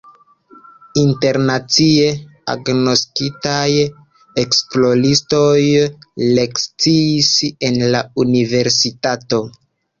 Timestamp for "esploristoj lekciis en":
4.45-7.81